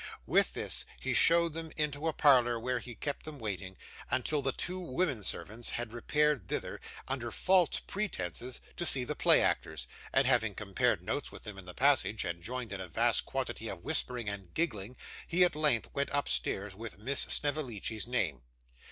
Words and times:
With 0.25 0.55
this 0.55 0.83
he 0.99 1.13
showed 1.13 1.53
them 1.53 1.69
into 1.77 2.07
a 2.07 2.11
parlour 2.11 2.59
where 2.59 2.79
he 2.79 2.95
kept 2.95 3.23
them 3.23 3.37
waiting, 3.37 3.77
until 4.09 4.41
the 4.41 4.51
two 4.51 4.79
women 4.79 5.23
servants 5.23 5.69
had 5.69 5.93
repaired 5.93 6.47
thither, 6.47 6.81
under 7.07 7.29
false 7.29 7.81
pretences, 7.81 8.59
to 8.77 8.83
see 8.87 9.03
the 9.03 9.13
play 9.15 9.43
actors; 9.43 9.85
and 10.11 10.25
having 10.25 10.55
compared 10.55 11.03
notes 11.03 11.31
with 11.31 11.43
them 11.43 11.59
in 11.59 11.65
the 11.65 11.75
passage, 11.75 12.25
and 12.25 12.41
joined 12.41 12.73
in 12.73 12.81
a 12.81 12.87
vast 12.87 13.25
quantity 13.25 13.67
of 13.69 13.83
whispering 13.83 14.27
and 14.27 14.55
giggling, 14.55 14.97
he 15.27 15.43
at 15.43 15.55
length 15.55 15.87
went 15.93 16.09
upstairs 16.11 16.73
with 16.73 16.97
Miss 16.97 17.19
Snevellicci's 17.19 18.07
name. 18.07 18.41